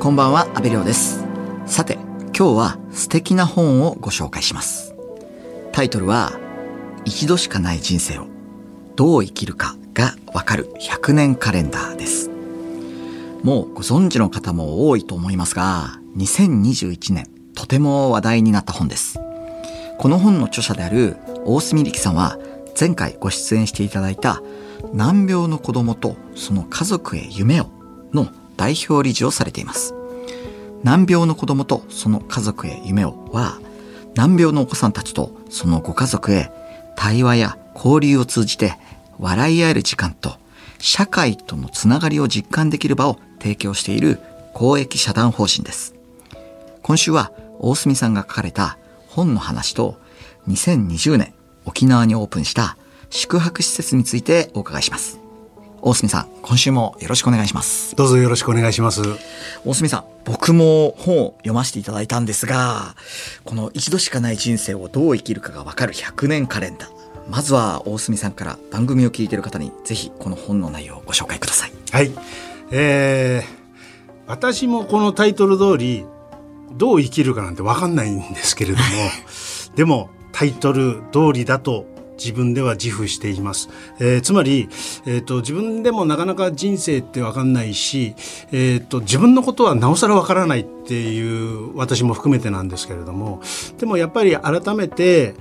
[0.00, 1.24] こんばんは阿部亮です。
[1.66, 1.94] さて
[2.26, 4.94] 今日は素敵な本をご紹介します。
[5.72, 6.38] タイトルは
[7.04, 8.28] 一度しかない人生を
[8.94, 12.30] どう生きるかがわかる100年カレンダーです。
[13.42, 19.18] もうご存知の方も多いと思いますが2021年とても話題になった本です。
[19.98, 22.38] この本の著者である大隅力さんは
[22.78, 24.42] 前回ご出演していただいた
[24.92, 27.66] 難病の子供とその家族へ夢を
[28.12, 29.94] の代表理事をされています。
[30.84, 33.58] 難病の子供とその家族へ夢をは
[34.14, 36.50] 難病のお子さんたちとそのご家族へ
[36.96, 38.74] 対話や交流を通じて
[39.18, 40.36] 笑い合える時間と
[40.78, 44.20] 社会とのつながりを実感できる場を提供している
[44.52, 45.94] 公益社団法人です。
[46.82, 48.78] 今週は大隅さんが書かれた
[49.08, 50.00] 本の話と
[50.48, 51.34] 2020年
[51.64, 52.76] 沖縄にオープンした
[53.10, 55.27] 宿泊施設についてお伺いします。
[55.80, 57.94] 大隅さん今週もよろしくお願いします。
[57.94, 59.02] どうぞよろしくお願いします。
[59.64, 62.96] 大隅さん僕も本を読ませていただいたんですが
[63.44, 66.90] この一度しかない人生をどう生きるかがわかる100年カレンダー。
[67.28, 71.72] まずは大隅さんから番組を聞いている方にぜひこの本の内容をご紹介ください。
[71.92, 72.10] はい。
[72.70, 73.44] えー、
[74.26, 76.04] 私もこのタイトル通り
[76.72, 78.84] どう生きるかなんて分かんないんですけれども
[79.76, 81.86] でもタイトル通りだと
[82.18, 83.68] 自分では自負しています。
[83.98, 84.68] えー、つまり、
[85.06, 88.14] えーと、自分でもなかなか人生って分かんないし、
[88.52, 93.42] えーと、自分のことはなおさら分からないっていう私も含めてなんですけれども
[93.78, 95.34] でもやっぱり改めて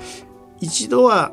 [0.59, 1.31] 一度は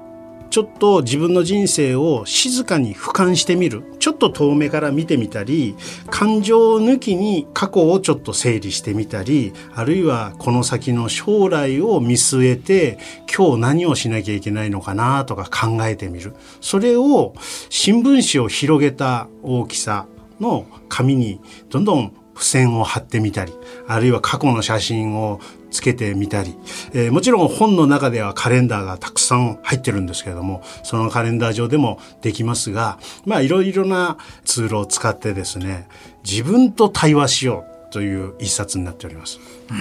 [0.54, 3.82] ちょっと自分の人生を静かに俯瞰してみる。
[3.98, 5.74] ちょっと遠目から見てみたり
[6.10, 12.98] 感情抜きに過去をちょっと整理してみたりあるいはこの先の将来を見据えて
[13.36, 16.36] 今日何をしなきゃいけないのかなとか考えてみる。
[16.60, 17.34] それを
[17.68, 20.06] 新聞紙を広げた大きさ
[20.38, 23.52] の紙にどんどん付箋を貼ってみたり
[23.88, 25.40] あるいは過去の写真を
[25.74, 26.56] つけてみたり、
[26.92, 35.88] えー、もちろん本の中ではカレンダーがたくさん入ってるんですけれどもそのカレンダー上でもできますがまあいろいろなツールを使ってですね
[36.24, 39.38] 自分と対話しようという一冊になっております。
[39.70, 39.76] うん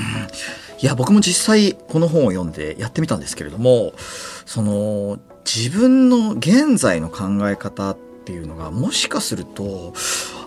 [0.83, 3.93] いや僕も実際この本を読んでやってみたんですけれども
[4.45, 9.93] その自分の現在の考え方っていうのがもしかすると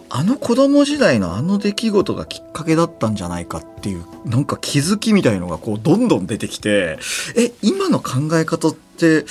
[0.08, 6.98] あの子供時代のあの出来事がきっかけだったんじゃないかっていうなんか気づきみたいのがこうどんどん出てきて
[7.36, 9.24] え今の考え方って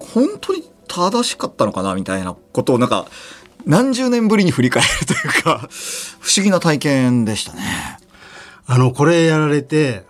[0.00, 3.06] 本当に正しかったのかなみたいなことをなんか
[3.66, 5.68] 何十年ぶりに振り返るというか
[6.20, 7.98] 不思議な体験でしたね。
[8.66, 10.04] あのこれやられて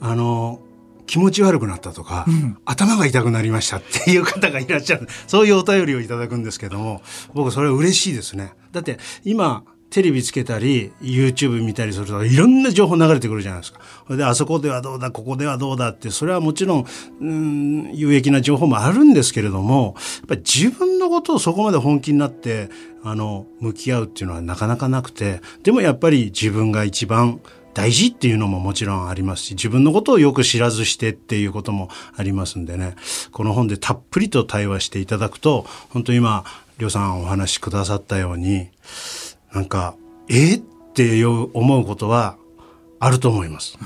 [0.00, 0.60] あの
[1.06, 5.08] 気持ち悪くなったとか、うん、頭が痛くなりましたっていう方がいらっしゃる。
[5.26, 7.02] そういうお便りをいただくんですけども
[7.34, 8.52] 僕それ嬉しいですね。
[8.72, 13.80] だって今テレビつけたり YouTube 見たりするといろんな情報流れてくるじゃないですか。
[14.10, 16.86] であそこではどうだここではどうだってそれはもちろん
[17.20, 22.68] うん有益な情報もあるんですけれどもやっぱり自分のことをそこまで本気になって
[23.04, 27.40] あの向き合うっていうのはなかなかなくてでもやっぱり自分が一番
[27.76, 32.96] 大事っていうのももちろんありますし、自分のことをよく知らずしてっていうこともありますんでね、
[33.32, 36.46] この本でたっぷりと対話していただくと、本当今、
[36.78, 38.70] りょうさんお話しくださったように、
[39.52, 39.94] なんか、
[40.30, 40.58] えっ
[40.94, 42.38] て思うことは
[42.98, 43.76] あると思います。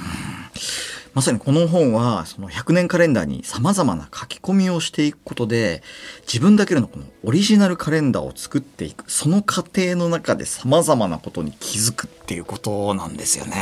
[1.21, 5.83] まさにこの本はその100年カレンダーにさまざまな書き込みをしていくことで
[6.23, 13.55] 自分だけのこのオリジナルカレンダーを作っていくその過程の中でさまざまなことに気づくっていうことなんですよね。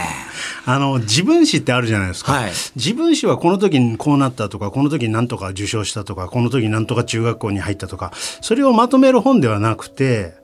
[0.67, 10.35] あの自分史ってあるじゃないですか、はい、自分史はこの時にこうなったとかこの時に何とか受賞したとかこの時に何とか中学校に入ったとかそれをまとめる本ではなくて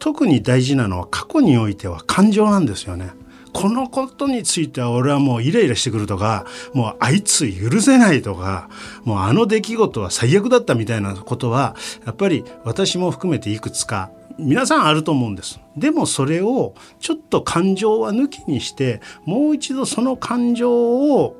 [0.00, 3.12] 特に大事なのは過去においては感情なんですよね。
[3.54, 6.44] このことについては俺はもうイライラしてくるとか、
[6.74, 8.68] もうあいつ許せないとか、
[9.04, 15.60] もうあの出来事は最悪だったみたいなことは、やっぱり私も含めていくつか皆さんあると思うんです。
[15.76, 21.36] でもそれをちょっと感情は抜きにして、もう一度その感情を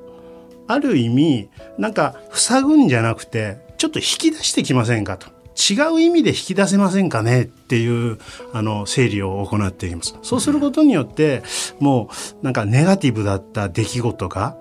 [0.69, 5.34] ある意味、なんか塞ぐんじゃなくて、ちょっと引き出してきませんかと。
[5.57, 8.19] 違う意味で引き出せませんかねっていう
[8.53, 10.17] あの整理を行っていきます。
[10.23, 11.43] そうすることによって
[11.81, 12.11] も
[12.43, 14.57] うなんかネガティブだった出来事が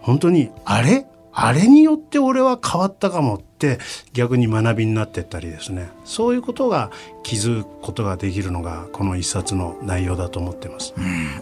[0.00, 1.06] 本当にあれ？
[1.34, 3.78] あれによって俺は変わったかもって
[4.12, 6.90] 逆に学びになってったりですねそういうことが
[7.22, 10.92] 気づくことができるのがこの一冊の内容だと思ってます。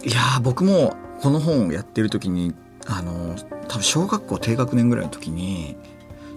[0.05, 2.53] いや僕もこの本をやってる時に
[2.87, 3.35] あの
[3.67, 5.75] 多分小学校低学年ぐらいの時に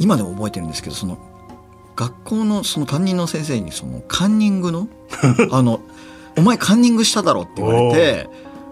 [0.01, 1.17] 今でも覚えてるんですけどその
[1.97, 4.89] 学校のその担任の先生にそのカンニングの
[5.51, 5.81] あの
[6.37, 8.29] お前カンニングしただろって言われて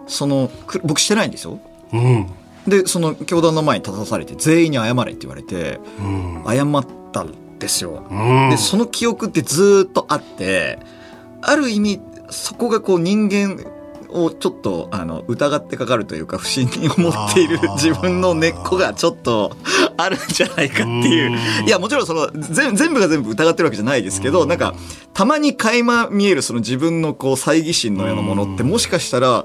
[0.06, 1.58] そのく僕してないんですよ。
[1.92, 2.26] うん。
[2.66, 6.44] でその教団の前に立たされて全員に謝れって言われてうん。
[6.46, 8.04] 謝ったんですよ。
[8.10, 8.50] うん。
[8.50, 10.78] でその記憶ってずーっとあって
[11.40, 13.64] ある意味そこがこう人間
[14.12, 19.56] をちょっとあの疑ってかかるというか不審に思っている自分の根っこがちょっと
[19.97, 21.32] あるんじゃないかっていう。
[21.61, 21.69] うん。
[21.69, 24.49] いやもちろんその全全部が全部疑ってるわけじゃないですけどうん。
[24.49, 24.75] なんか
[25.14, 28.70] たまに垣間見えるその自分のこう猜疑心のようなものってうん。
[28.70, 29.44] もしかしたら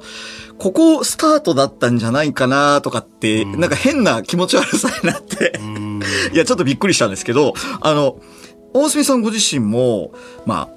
[0.58, 3.60] ここスタートだったんじゃないかなとかってうん。
[3.60, 5.54] なんか変な気持ち悪さになって。
[5.60, 5.88] うん。
[6.34, 8.20] いや、ちょっとびっくりしたんですけど、あの、
[8.74, 10.12] 大隅さんご自身も、
[10.46, 10.77] まあ、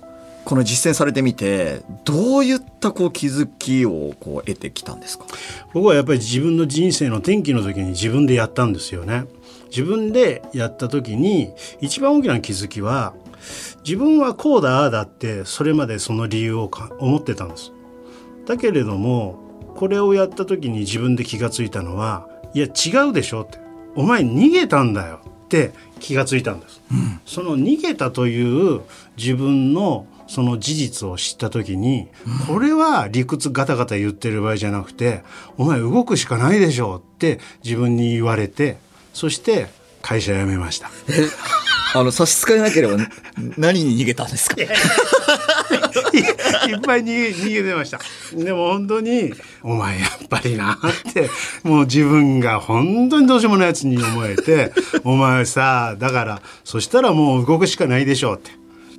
[0.51, 5.25] この実践されてみて、どういったこう気づきをこう得てきたんですか？
[5.73, 9.27] 僕はやっぱり自分の人生の転機の時に自分でやったんですよね。
[9.69, 13.15] 自分でやった時に一番大きな気づきは
[13.85, 17.71] 自分はこうだああだってそれまでその理由をか思ってたんです。
[18.45, 19.39] だけれども
[19.77, 23.61] これをやった時に自分で気がついたのはいや違うでしょって
[23.95, 25.71] お前逃げたんだよって
[26.01, 26.81] 気がついたんです。
[27.25, 28.81] その逃げたという
[29.17, 32.07] 自分のその事実を知った時に、
[32.47, 35.23] これは理屈ガタガタ言ってる場合じゃなくて
[35.59, 38.77] お前動くしかないでしょうって自分に言われて
[39.13, 39.67] そして
[40.03, 40.89] 会社辞めました。
[41.09, 41.29] え、
[41.95, 42.97] あの、差し支えなければ、
[43.59, 44.57] 何に逃げたんですか？
[44.63, 44.69] いっ
[46.81, 47.99] ぱい逃げ逃げてました。
[48.35, 49.33] でも本当に、
[49.63, 50.75] お前やっぱりな
[51.09, 51.29] って、
[51.65, 54.73] もう自分が本当にどうしようもないやつに思えて、
[55.05, 58.51] お前さ、だから、そしたらもう動くしかないでしょうって。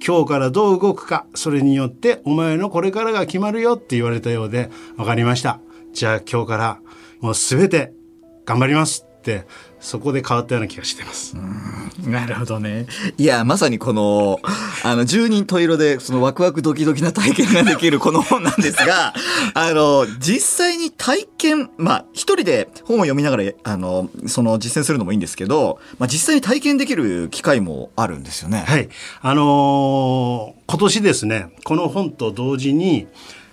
[0.05, 5.61] 今日からどう動くか、それによってお前のこれからが決まるよって言われたようで、わかりました。
[5.93, 6.79] じゃあ今日から
[7.19, 7.93] もうすべて
[8.45, 9.45] 頑張りますって、
[9.79, 11.35] そこで変わったような気がしてます。
[12.05, 12.87] なるほどね。
[13.17, 14.39] いや、まさにこの、
[14.83, 19.13] あの、十人十色で、そのワクワクドキドキな体験ができるこの本なんですが、
[19.53, 28.63] あの、実際に体験、まあ、一人で本を読みながら、あの、その実践するのもいいんですけど、まあ、実際に体験できる機会もあるんですよね。
[28.67, 28.89] はい。
[29.21, 33.07] あのー今年ですね、この本と同時に、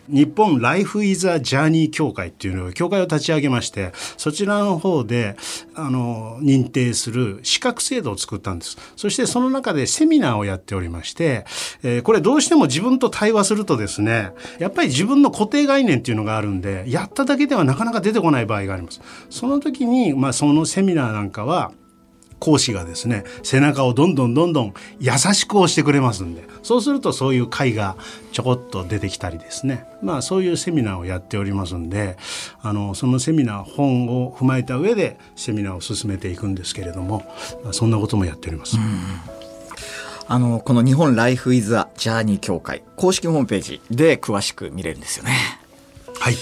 [0.09, 5.37] 日本ライフイザジャーニー協会っていうのを、協会を立ち上げまして、そちらの方で、
[5.75, 8.77] あの、認定する資格制度を作ったんです。
[8.97, 11.45] そしてその中でセミナーをやっておりまして、
[11.83, 19.01] えーこれどうしても自分と対話するとですね、やっぱり自分の固定概念っていうのがあるんで、やっただけではなかなか出てこない場合があります。
[19.29, 21.73] その時に、まあそのセミナーなんかは、
[22.39, 27.97] 講師がですね背中をどんどんどんどん優しく押してくれますんでそうするとそういう会が
[28.33, 32.17] ちょこっと出てきたりですねまあそういうセミナーをやっておりますんで
[32.63, 37.25] あのそのセミナー本を踏まえた上でセミナーを進めていくんですけれども、
[37.65, 38.77] まあ、そんなこともやっております。
[40.31, 45.33] あの、この日本ライフイズアジャーニー協会公式ホームページで詳しく見れるんですよね。
[46.21, 46.37] はい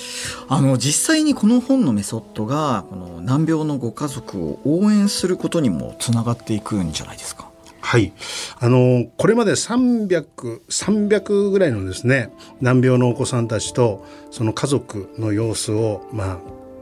[0.49, 7.51] あの、実際にこの本のメソッドが、この難病のご家族を応援することにもつながっていくんじゃないですか？
[7.81, 8.13] はい。
[8.59, 10.27] あの、これまで300、
[10.69, 12.31] 300ぐらいのですね、
[12.61, 16.39] 難病のお子さんたちと、その家族の様子を、まあ、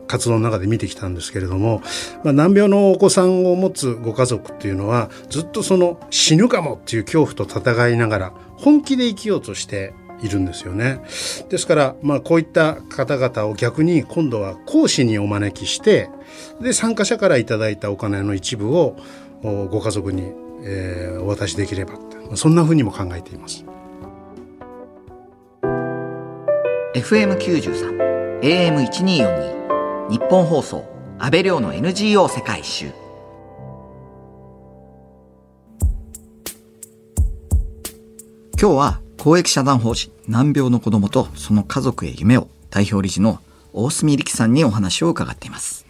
[0.07, 1.83] 活動の中で見てきたんですけれども、
[2.23, 9.95] まあ、難病のお子さんを持つご家族っていうのは、ずっとその死ぬかもっていう恐怖と戦いながら、本気で生きようとして
[10.25, 11.01] いるんですよね。
[11.51, 16.09] ですから、まあ、こういった方々を逆に今度は講師にお招きして、
[16.61, 18.97] で、参加者からいただいたお金の一部を
[19.43, 21.99] ご家族に、えーお渡しできれば
[22.35, 23.65] そんなふうにも考えています。
[26.95, 30.85] FM93、AM1242、日本放送、
[31.19, 33.05] 安倍亮の NGO 世界一周。
[38.61, 43.39] 今日は公益社団法人難病の子供とその家族へ夢を代表理事の
[43.73, 45.87] 大隅力さんにお話を伺っています。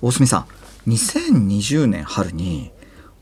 [0.00, 2.72] 大隅さん、2020年春に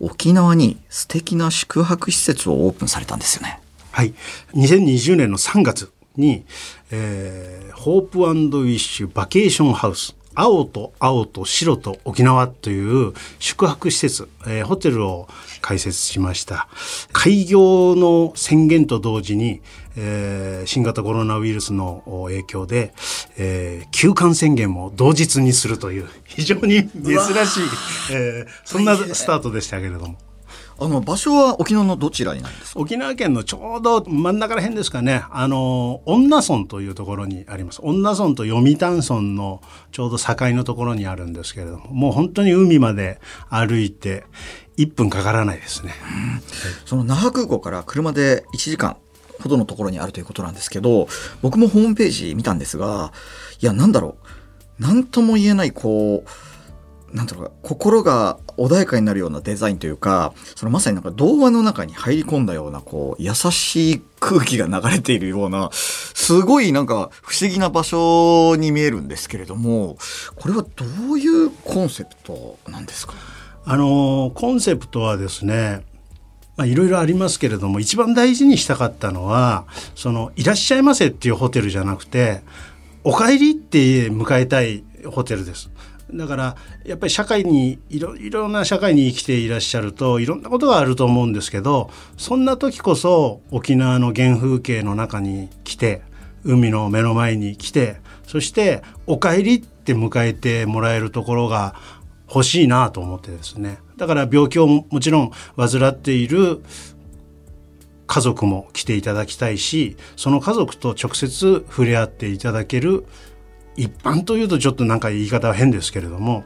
[0.01, 3.61] 沖縄に素敵な宿泊施設をオープンされたんですよね。
[3.91, 4.15] はい。
[4.55, 6.47] 2020年の3月に、
[6.91, 10.17] えーホープウィッシュバケーションハウス。
[10.35, 15.29] 青と青と白と沖縄という宿泊施設、えーホテルを
[15.61, 16.69] 開設しました。
[17.13, 19.61] 開業の宣言と同時に、
[19.97, 22.95] えー新型コロナウイルスのお影響で、
[23.37, 27.63] えー休館宣言も同日にするという非常に珍しい、
[28.13, 30.17] えーそんなスタートでしたけれども。
[30.81, 32.81] あの、場所は沖縄のどちらになるんですか？
[32.81, 37.81] 沖縄県のちょうど真ん中ら辺ですかね、あの、恩納村というところにあります。
[37.83, 39.61] 恩納村と読谷村の
[39.93, 43.21] ちょうど境のところにあるんですけれども、もう本当に海まで
[43.51, 44.25] 歩いて
[44.79, 45.93] 1分かからないですね。
[46.87, 48.97] その那覇空港から車で1時間
[49.43, 51.09] ほどのところにあるということなんですけど、
[51.43, 53.13] 僕もホームページ見たんですが、
[53.61, 54.17] いや、なんだろ
[54.79, 54.83] う。
[54.83, 56.31] なんとも言えない、こう、
[57.13, 69.99] なんだろう心が穏やかになるようなデザインというか、そのまさになんか童話の中に入り込んだような、こう、優しい空気が流れているような、すごいなんか不思議な場所に見えるんですけれども、
[70.37, 73.15] これはどういうコンセプトなんですか？
[73.65, 75.85] あの、コンセプトはですね、
[76.57, 82.43] まあ、いろいろありますけれども、一番大事にしたかったのは、その、いらっしゃいませっていうホテルじゃなくて、
[83.03, 85.71] お帰りって迎えたいホテルです。
[86.13, 96.03] だからやっぱり社会にいろいろな社会に生きていらっしゃるといろんなことがあると思うんですけどそんな時こそ沖縄の原風景の中に来て
[96.45, 101.75] 海の目の前に来てそして「おかえり」って迎えてもらえるところが
[102.29, 103.79] 欲しいなと思ってですね。
[103.97, 106.63] だから病気をもちろん患っている
[108.07, 113.05] 家族も来ていただきたいしその家族と直接触れ合っていただける
[113.77, 116.45] 一般というとちょっとなんか言い方は変ですけれども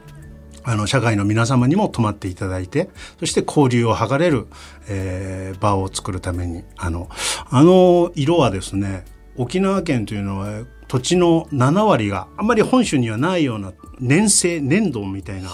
[0.63, 2.89] あの社会の皆様にも泊まっていただいて
[3.19, 4.47] そして交流を図れる、
[4.87, 7.07] えー、場を作るためにあの
[7.49, 9.05] あの色はですね
[9.37, 15.51] 沖縄県というのは土地の7割があんまり本州にはないような粘性粘土みたいな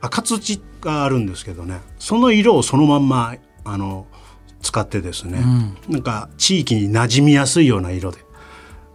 [0.00, 3.34] 赤土があるんですけどねその色をそのまんま
[3.64, 4.06] あの
[4.62, 5.40] 使ってですね、
[5.88, 8.18] うん、なんか地域に馴染みやすいような色で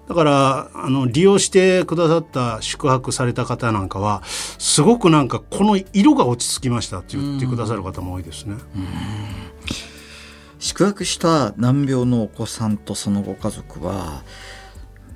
[0.07, 8.55] だからあの利用してくださった宿泊された方なんかはすごくなんかこの色が落ち着きましたって言ってくださる方も多いですね。
[10.59, 14.23] 宿泊した難病のお子さんとそのご家族は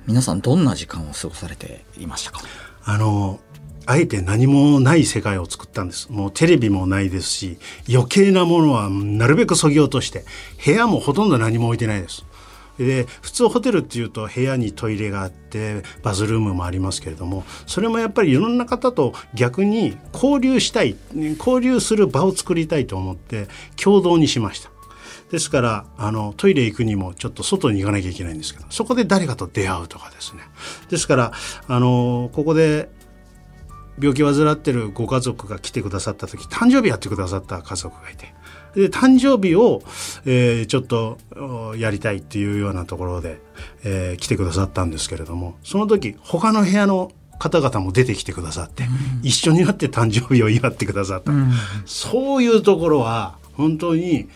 [0.06, 2.40] 皆さんどんな時間を過ごされていましたか？
[2.84, 3.40] あの
[3.84, 6.12] あえて何もない世界を作ったんです。
[6.12, 7.58] もうテレビもないですし、
[7.90, 10.26] 余計なものはなるべく削ぎ落として、
[10.62, 12.26] 部屋もほとんど何も置いてないです。
[12.78, 20.96] で普通ホテルっていうと部屋にトイレがあってバズルームもありますけれどもそれもやっぱりいろんな方と逆に交流したい
[21.38, 24.70] 交流する場を作りたいと思って共同にしました。
[25.30, 30.42] ですからあのトイレ行くにもちょっと外に行かなきゃいけないんですけどそこで誰かと出会うとかですね
[30.88, 31.32] ですから
[31.66, 32.88] あのここで
[34.00, 38.32] 病気を患ってるご家族が来てくださった時誕生日やってくださった家族がいて
[38.78, 39.82] で誕生日を、
[40.24, 41.18] えー、ちょっと
[41.76, 43.40] やりたいっていうようなところで、
[43.84, 51.52] えー、来てくださったんですけれどもその時他の部屋の方々も出てきてくださって、うん、一緒になって誕生日を祝ってくださった、うん、
[51.86, 54.28] そういうところは本当に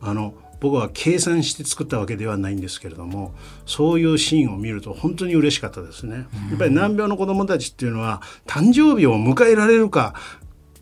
[0.00, 3.34] あの僕は計算して作ったわけではないんですけれども
[3.64, 6.26] そういうシーンを見ると本当に嬉しかったですね。
[6.50, 10.14] やっぱり難病の子どもたちっていうのは誕生日を迎えられるか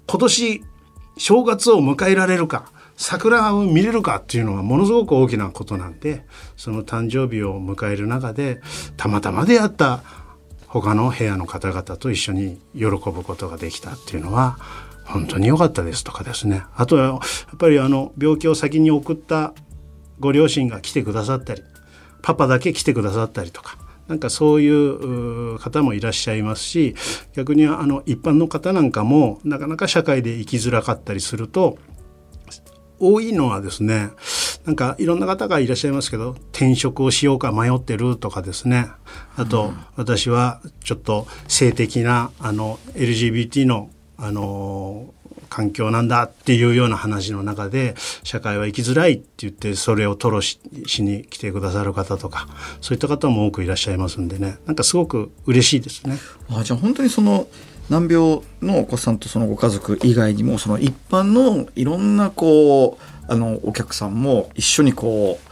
[0.09, 0.65] 今年
[1.17, 6.25] 正月を迎えられるか桜を見れるかっていうのがものすごく大きなことなんで
[6.57, 8.61] その誕生日を迎える中で
[8.97, 10.03] たまたま出会った
[10.67, 14.59] 他の部屋の方々と一緒に喜ぶことができたっていうのは
[15.05, 16.65] 本当に良かったですとかですね。
[16.77, 19.55] あとはやっぱりあの病気を先に送った
[20.19, 21.63] ご両親が来てくださったり
[22.21, 23.79] パパだけ来てくださったりとか
[24.09, 26.97] なんかそういう方もいらっしゃいますし
[27.35, 31.79] 逆にあの一般の方なんかもなかなか社会で生きづらかったりすると
[33.01, 34.11] 多いのはですね
[34.65, 38.89] なんかいろんな方がいらっしゃいますけど転職をしようか迷ってるとかですね
[39.37, 45.15] あと、私はちょっと性的なあの LGBT のあの
[45.49, 52.49] 環境なんだっていうような話の中で社会は生きづらいって言ってそれを吐露ししに来てくださる方とか
[52.81, 56.19] そういった方も多くいらっしゃいますんでねなんかすごく嬉しいですね。
[56.51, 57.49] あじゃあ本当にその
[57.89, 65.49] 難病のお子さんとそのご家族以外にもその一般のいろんなこうあのお客さんも一緒にこう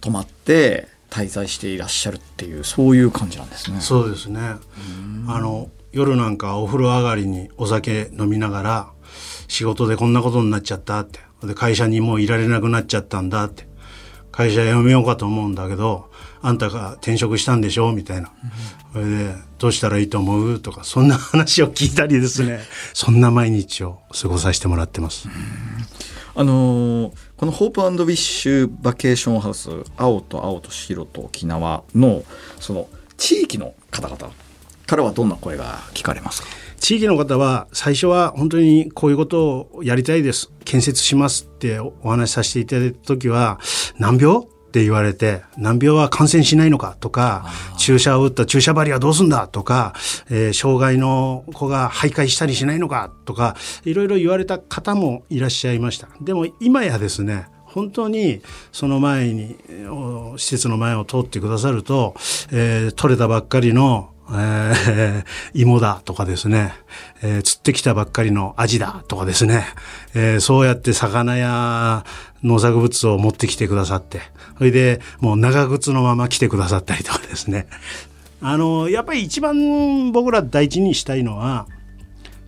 [0.00, 3.80] 泊まって滞在していらっしゃるっていうそういう感じなんですね。
[3.80, 4.40] そうですね。
[5.28, 8.90] あの夜なんかお風呂上がりにお酒飲みながら
[9.48, 13.66] 仕事でこんなことになっちゃったってで会社にもういられなくなっちゃったんだって
[14.32, 16.07] 会社辞めようかと思うんだけど
[16.40, 17.92] あんたが転職したんでしょ？
[17.92, 18.30] みたいな、
[18.92, 20.60] それでどうしたらいいと思う？
[20.60, 22.60] とかそんな話を聞いたりですね。
[22.94, 25.28] そんな毎日を過ごさせてもらってます。
[26.34, 32.22] あのー、このホープウィッシュバケーションハウス青と青と白と沖縄の
[32.60, 34.30] その地域の方々
[34.86, 36.48] からはどんな声が聞かれますか？
[36.78, 40.52] 地域の方は最初は本当にこういうことをやりたいです。
[40.64, 43.58] 建設しますってお話しさせていただいた時は
[43.98, 47.46] 難病って言われて、難病は感染しないのかとか、
[47.78, 49.94] 注射を打った注射針はどうすんだとか、
[50.28, 56.08] えー、障害の子が徘徊したりしないのかとか、いろいろ言われた方もいらっしゃいました。
[56.20, 59.56] でも今やですね、本当にその前に
[60.36, 62.14] 施設の前を通ってくださると、
[62.50, 66.74] えー、取れたばっかりのえー、芋だとかですね、
[67.22, 69.64] えー、釣ってきたばっかりのアジだとかですね、
[70.14, 72.04] えー、そうやって魚や
[72.42, 74.20] 農作物を持ってきてくださって、
[74.58, 77.66] それでもう長靴のまま来てくださったりとかですね。
[78.40, 81.66] あの、やっぱり一番僕ら大事にしたいのは、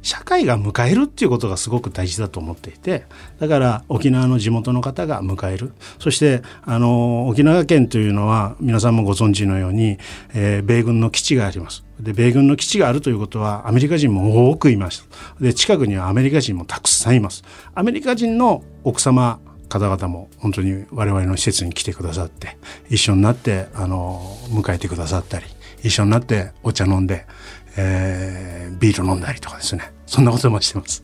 [0.03, 3.05] 社会が迎えるっていうことがすごく大事だと思っていて
[3.39, 5.73] だから沖縄の地元の方が迎える。
[5.99, 9.99] そしてあの沖縄県というのは皆さんもご存知のように、
[10.35, 11.85] えー、米軍の基地があります。
[11.99, 15.07] で米軍の基地があるということはアメリカ人も多くいます
[15.39, 17.45] で近くにはアメリカ人もたくさんいます。
[17.75, 19.39] アメリカ人の奥様
[19.71, 22.59] 方々も本当に我々の施設に来てくださって
[22.91, 25.47] 一緒になってあの迎えてくださったり
[25.83, 27.25] 一緒になってお茶飲んで
[27.81, 29.93] えー、ビール飲んだりとかですね。
[30.07, 31.03] そんなこともしてます。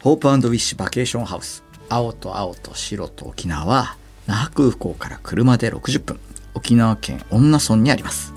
[0.00, 1.62] ホープウィッシュバケーションハウス。
[1.88, 3.66] 青と青と白と沖縄。
[3.66, 3.96] は
[4.26, 6.20] 那覇空港から車で60分。
[6.54, 8.32] 沖縄県恩納村にあります。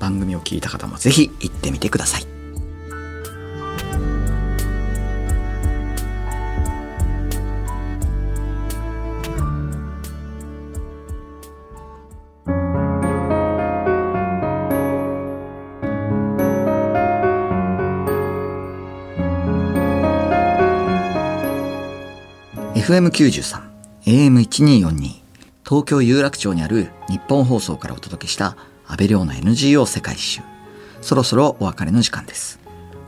[0.00, 2.37] 番組を聞いた方もぜひ行ってみてください。
[22.88, 23.60] FM93、
[24.06, 25.20] AM1242、
[25.62, 30.40] 東京有楽町にある日本放送からお届けした安倍亮の NGO 世界一周。
[31.02, 32.58] そろそろお別れの時間です。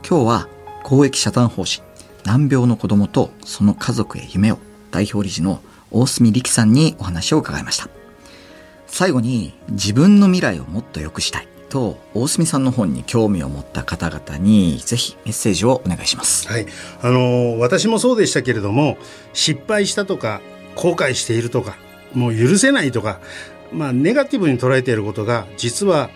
[0.07, 0.49] 今日は
[0.83, 1.83] 公益社団法人
[2.27, 4.59] 難病の子供とその家族へ夢を
[4.91, 7.89] 代表理事の大隅力さんにお話を伺いました。
[8.87, 11.49] 最後に自分の未来をもっと良くしたい。
[11.71, 16.47] と大隅さんの本に興味を持った方々にぜひメッセージをお願いします。
[16.49, 16.67] はい、
[17.01, 18.99] あの私もそうでしたけれども
[19.33, 20.43] 失敗したとか
[20.75, 21.77] 後悔しているとか
[22.13, 23.21] もう許せないとか、
[23.73, 26.11] まあ、ネガティブに捉えていることが実は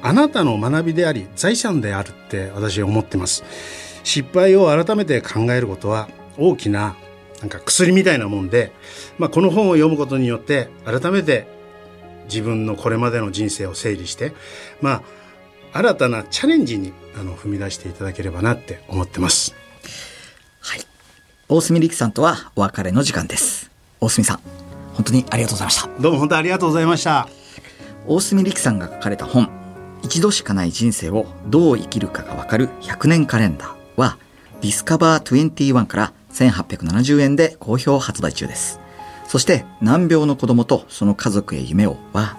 [0.00, 3.44] あなたの学びであり財産であるって私は思ってます。
[4.04, 6.96] 失敗を改めて考えることは大きな
[7.40, 8.72] なんか薬みたいなもんで、
[9.18, 11.46] まあ、この本を読むことによって改めて
[12.24, 14.32] 自分のこれまでの人生を整理して、
[14.80, 15.02] ま
[15.72, 19.54] あ、新たなチャレンジにあの踏み出していただければなって思ってます。
[20.60, 20.80] はい。
[21.48, 23.70] 大隅陸さんとはお別れの時間です。
[24.00, 24.40] 大隅さん、
[24.94, 25.88] 本当にありがとうございました。
[26.00, 27.28] どうも本当ありがとうございました。
[28.06, 29.48] 大隅陸さんが書かれた本、
[30.02, 34.18] 一度しかない人生をどう生きるかがわかる100年カレンダーは、
[34.60, 38.83] ディスカバー21から1870円で好評発売中です。
[39.26, 42.36] そして難病の子供とその家族へ夢をは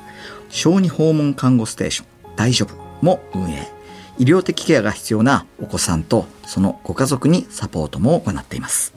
[0.50, 3.72] 小児訪問看護ステーション大丈夫も運営。
[4.18, 8.94] 医療的ケアが必要なお子さんとそのご家族にサポートも行っています。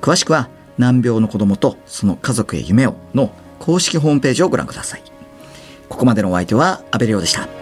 [0.00, 5.02] 詳しくは難病の子供とその家族へ夢をの公式ホームページをご覧ください。
[5.88, 7.59] ここまでのお相手は阿部亮でした。